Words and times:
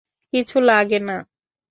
কিছু 0.33 0.57
লাগে 0.69 0.99
না! 1.07 1.17